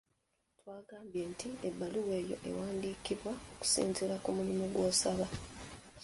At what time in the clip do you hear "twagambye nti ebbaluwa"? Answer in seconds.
0.59-2.15